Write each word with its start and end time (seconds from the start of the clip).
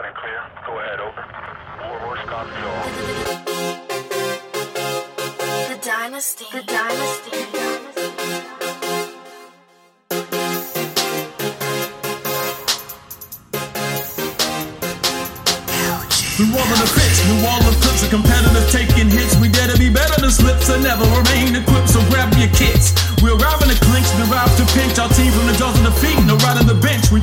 Loud 0.00 0.08
and 0.08 0.16
clear. 0.16 0.40
Go 0.66 0.78
ahead, 0.78 1.00
over. 1.00 1.24
Warhorse, 1.82 2.24
copy 2.24 2.56
all. 2.64 2.86
The 5.68 5.78
Dynasty. 5.84 6.46
The 6.52 6.62
Dynasty. 6.62 7.30
Through 16.36 16.56
all 16.56 16.64
of 16.64 16.80
the 16.80 16.88
fits, 16.88 17.20
through 17.20 17.44
all 17.44 17.60
the 17.60 17.76
clips 17.82 18.02
of 18.02 18.08
competitors 18.08 18.72
taking 18.72 19.10
hits, 19.10 19.36
we 19.36 19.48
dare 19.48 19.68
to 19.68 19.76
be 19.76 19.92
better 19.92 20.18
than 20.18 20.30
slips 20.30 20.70
and 20.70 20.82
never 20.82 21.04
remain 21.04 21.54
equipped. 21.56 21.90
So 21.90 22.00
grab 22.08 22.32
your 22.40 22.48
kits. 22.56 22.96
We're 23.20 23.36
arriving 23.36 23.68
to 23.68 23.76
clinch, 23.84 24.08
derive 24.16 24.48
to 24.56 24.64
pinch 24.72 24.98
our 24.98 25.10
team 25.12 25.30
from 25.32 25.44
the 25.44 25.52
jaws 25.60 25.76
of 25.76 25.84
defeat. 25.84 26.16
No 26.24 26.40
right 26.40 26.56
on 26.56 26.64
the 26.64 26.80
bench, 26.80 27.12
we 27.12 27.20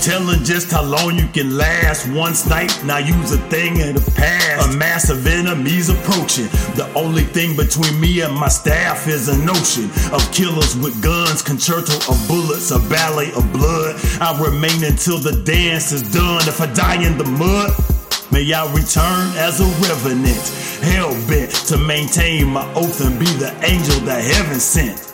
telling 0.00 0.44
just 0.44 0.70
how 0.70 0.82
long 0.82 1.18
you 1.18 1.26
can 1.28 1.56
last. 1.56 2.08
One 2.12 2.34
snipe, 2.34 2.70
now 2.84 2.98
use 2.98 3.32
a 3.32 3.38
thing 3.48 3.78
in 3.78 3.94
the 3.94 4.12
past. 4.16 4.74
A 4.74 4.76
massive 4.76 5.26
enemy's 5.26 5.88
approaching. 5.88 6.46
The 6.76 6.90
only 6.94 7.24
thing 7.24 7.56
between 7.56 8.00
me 8.00 8.20
and 8.20 8.34
my 8.34 8.48
staff 8.48 9.08
is 9.08 9.28
an 9.28 9.48
ocean 9.48 9.90
of 10.12 10.22
killers 10.32 10.76
with 10.76 11.02
guns, 11.02 11.42
concerto 11.42 11.94
of 12.10 12.18
bullets, 12.28 12.70
a 12.70 12.78
ballet 12.88 13.32
of 13.32 13.52
blood. 13.52 13.96
I 14.20 14.38
remain 14.40 14.84
until 14.84 15.18
the 15.18 15.42
dance 15.44 15.92
is 15.92 16.02
done. 16.02 16.46
If 16.48 16.60
I 16.60 16.72
die 16.72 17.06
in 17.06 17.18
the 17.18 17.24
mud, 17.24 17.72
May 18.32 18.50
I 18.50 18.64
return 18.72 19.36
as 19.36 19.60
a 19.60 19.66
revenant, 19.86 20.48
hell 20.80 21.12
bent 21.28 21.50
to 21.68 21.76
maintain 21.76 22.46
my 22.46 22.64
oath 22.72 23.04
and 23.04 23.20
be 23.20 23.26
the 23.26 23.52
angel 23.62 24.00
that 24.06 24.24
heaven 24.24 24.58
sent. 24.58 25.11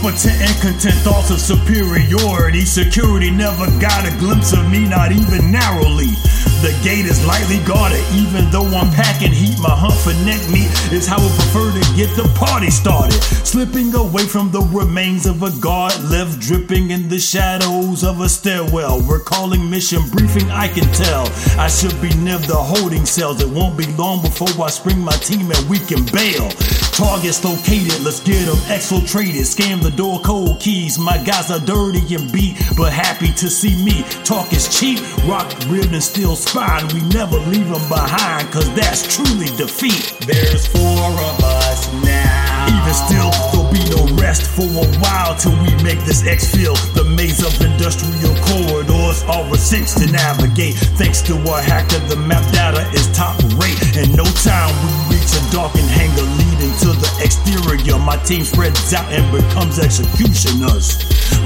Competent 0.00 0.40
and 0.40 0.56
content 0.62 0.94
thoughts 1.04 1.30
of 1.30 1.38
superiority. 1.38 2.64
Security 2.64 3.30
never 3.30 3.66
got 3.78 4.08
a 4.08 4.18
glimpse 4.18 4.54
of 4.54 4.70
me, 4.70 4.88
not 4.88 5.12
even 5.12 5.52
narrowly. 5.52 6.16
The 6.64 6.72
gate 6.82 7.04
is 7.04 7.24
lightly 7.26 7.58
guarded, 7.68 8.02
even 8.14 8.50
though 8.50 8.64
I'm 8.64 8.90
packing 8.92 9.30
heat. 9.30 9.58
My 9.60 9.76
hunt 9.76 9.92
for 10.00 10.16
neck 10.24 10.40
meat 10.48 10.72
is 10.90 11.06
how 11.06 11.18
I 11.18 11.28
prefer 11.36 11.72
to 11.72 11.96
get 11.96 12.16
the 12.16 12.24
party 12.34 12.70
started. 12.70 13.20
Slipping 13.44 13.94
away 13.94 14.24
from 14.24 14.50
the 14.50 14.62
remains 14.72 15.26
of 15.26 15.42
a 15.42 15.50
guard 15.60 15.92
left 16.04 16.40
dripping 16.40 16.92
in 16.92 17.10
the 17.10 17.18
shadows 17.18 18.02
of 18.02 18.22
a 18.22 18.28
stairwell. 18.28 19.02
Recalling 19.02 19.68
mission 19.68 20.00
briefing, 20.12 20.50
I 20.50 20.68
can 20.68 20.90
tell 20.94 21.28
I 21.60 21.68
should 21.68 22.00
be 22.00 22.14
near 22.16 22.38
the 22.38 22.56
holding 22.56 23.04
cells. 23.04 23.42
It 23.42 23.50
won't 23.50 23.76
be 23.76 23.84
long 23.96 24.22
before 24.22 24.64
I 24.64 24.70
spring 24.70 25.00
my 25.00 25.12
team 25.12 25.50
and 25.50 25.68
we 25.68 25.78
can 25.78 26.06
bail. 26.06 26.48
Targets 27.00 27.42
located, 27.42 28.04
let's 28.04 28.20
get 28.20 28.44
them 28.44 28.60
exfiltrated. 28.68 29.48
Scam 29.48 29.82
the 29.82 29.90
door 29.90 30.20
cold 30.20 30.60
keys. 30.60 30.98
My 30.98 31.16
guys 31.16 31.50
are 31.50 31.58
dirty 31.58 32.14
and 32.14 32.30
beat, 32.30 32.60
but 32.76 32.92
happy 32.92 33.32
to 33.40 33.48
see 33.48 33.72
me. 33.82 34.04
Talk 34.22 34.52
is 34.52 34.68
cheap, 34.68 35.00
rock 35.24 35.48
ribbed 35.68 35.94
and 35.94 36.02
steel 36.02 36.36
spine. 36.36 36.86
We 36.92 37.00
never 37.08 37.38
leave 37.48 37.72
them 37.72 37.88
behind, 37.88 38.52
cause 38.52 38.68
that's 38.74 39.16
truly 39.16 39.48
defeat. 39.56 40.12
There's 40.28 40.66
four 40.68 41.08
of 41.08 41.40
us 41.40 41.88
now. 42.04 42.68
Even 42.68 42.92
still, 42.92 43.32
there'll 43.48 43.72
be 43.72 43.80
no 43.88 44.04
rest 44.20 44.44
for 44.44 44.68
a 44.68 44.86
while 45.00 45.34
till 45.34 45.56
we 45.64 45.72
make 45.82 46.04
this 46.04 46.26
X 46.26 46.52
exfil. 46.52 46.76
The 46.92 47.04
maze 47.16 47.40
of 47.40 47.56
industrial 47.64 48.36
corridors 48.44 49.24
are 49.24 49.48
a 49.48 49.56
six 49.56 49.94
to 49.96 50.12
navigate. 50.12 50.76
Thanks 51.00 51.22
to 51.22 51.34
our 51.48 51.62
hacker, 51.62 51.98
the 52.12 52.16
map 52.16 52.44
data 52.52 52.84
is 52.92 53.08
top 53.16 53.40
rate. 53.56 53.80
In 53.96 54.12
no 54.12 54.28
time, 54.44 54.68
we 54.84 55.16
reach 55.16 55.32
a 55.32 55.40
leading 55.50 55.56
to 55.56 55.68
the 55.74 56.09
exterior. 57.80 58.02
My 58.04 58.16
team 58.24 58.44
spreads 58.44 58.92
out 58.92 59.10
and 59.12 59.24
becomes 59.32 59.78
executioners. 59.78 60.98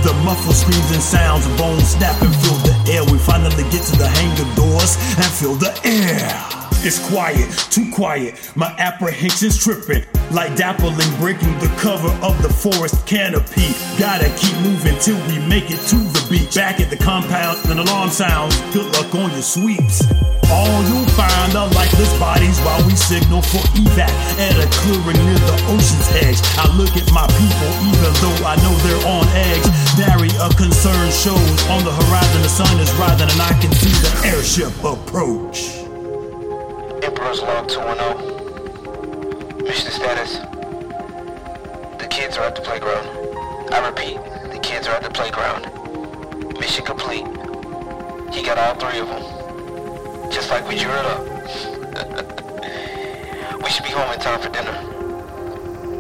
The 0.02 0.12
muffled 0.24 0.54
screams 0.54 0.90
and 0.92 1.02
sounds, 1.02 1.46
of 1.46 1.56
bones 1.58 1.88
snap 1.88 2.20
and 2.22 2.34
fill 2.36 2.58
the 2.58 2.92
air. 2.92 3.04
We 3.04 3.18
finally 3.18 3.64
get 3.70 3.82
to 3.84 3.96
the 3.96 4.08
hangar 4.08 4.54
doors 4.54 4.96
and 5.16 5.26
fill 5.26 5.54
the 5.54 5.78
air. 5.84 6.53
It's 6.84 7.00
quiet, 7.08 7.48
too 7.72 7.88
quiet. 7.96 8.36
My 8.56 8.68
apprehension's 8.76 9.56
tripping. 9.56 10.04
Like 10.28 10.52
dappling, 10.52 11.08
breaking 11.16 11.56
the 11.56 11.72
cover 11.80 12.12
of 12.20 12.36
the 12.44 12.52
forest 12.52 13.06
canopy. 13.06 13.72
Gotta 13.96 14.28
keep 14.36 14.52
moving 14.60 14.92
till 15.00 15.16
we 15.32 15.40
make 15.48 15.72
it 15.72 15.80
to 15.88 15.96
the 15.96 16.20
beach. 16.28 16.52
Back 16.52 16.84
at 16.84 16.90
the 16.92 17.00
compound, 17.00 17.56
an 17.72 17.80
alarm 17.80 18.10
sounds. 18.10 18.60
Good 18.76 18.84
luck 19.00 19.14
on 19.16 19.32
your 19.32 19.40
sweeps. 19.40 20.04
All 20.52 20.76
you'll 20.92 21.08
find 21.16 21.56
are 21.56 21.72
lifeless 21.72 22.12
bodies 22.20 22.60
while 22.60 22.84
we 22.84 22.92
signal 23.00 23.40
for 23.40 23.64
evac 23.80 24.12
at 24.36 24.52
a 24.60 24.68
clearing 24.84 25.16
near 25.24 25.40
the 25.40 25.56
ocean's 25.72 26.12
edge. 26.20 26.36
I 26.60 26.68
look 26.76 27.00
at 27.00 27.08
my 27.16 27.24
people, 27.40 27.70
even 27.88 28.12
though 28.20 28.44
I 28.44 28.60
know 28.60 28.76
they're 28.84 29.08
on 29.08 29.24
edge. 29.32 29.64
Nary 29.96 30.28
a 30.36 30.52
concern 30.52 31.08
shows 31.08 31.56
on 31.72 31.80
the 31.80 31.96
horizon. 31.96 32.44
The 32.44 32.52
sun 32.52 32.76
is 32.76 32.92
rising, 33.00 33.32
and 33.32 33.40
I 33.40 33.56
can 33.56 33.72
see 33.72 33.96
the 34.04 34.36
airship 34.36 34.76
approach. 34.84 35.83
Emperor's 37.14 37.42
Log 37.42 37.68
210. 37.68 39.62
Mission 39.62 39.92
status. 39.92 40.38
The 42.00 42.08
kids 42.10 42.36
are 42.36 42.42
at 42.42 42.56
the 42.56 42.60
playground. 42.60 43.06
I 43.72 43.86
repeat, 43.86 44.16
the 44.50 44.58
kids 44.58 44.88
are 44.88 44.96
at 44.96 45.04
the 45.04 45.10
playground. 45.10 45.62
Mission 46.58 46.84
complete. 46.84 47.24
He 48.34 48.42
got 48.42 48.58
all 48.58 48.74
three 48.74 48.98
of 48.98 49.06
them. 49.06 49.22
Just 50.32 50.50
like 50.50 50.66
we 50.68 50.76
drew 50.76 50.90
it 50.90 51.06
up. 51.06 51.22
we 53.62 53.70
should 53.70 53.84
be 53.84 53.90
home 53.90 54.12
in 54.12 54.18
time 54.18 54.40
for 54.40 54.48
dinner. 54.48 54.74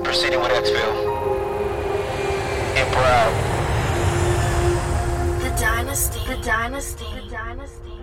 Proceeding 0.02 0.40
with 0.40 0.50
exfil. 0.50 0.92
Emperor 2.74 3.06
out. 3.22 3.32
The 5.40 5.50
Dynasty. 5.60 6.20
The 6.26 6.38
Dynasty. 6.42 7.06
The 7.14 7.22
Dynasty. 7.30 7.93